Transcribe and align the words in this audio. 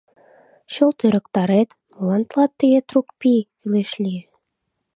Чылт 0.71 0.99
ӧрыктарет, 1.07 1.69
молан 1.95 2.21
тылат 2.27 2.51
тыге 2.59 2.79
трук 2.89 3.07
пий 3.19 3.41
кӱлеш 3.57 3.91
лие? 4.03 4.23